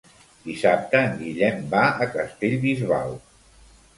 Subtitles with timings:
[0.45, 3.15] Dissabte en Guillem va a Castellbisbal.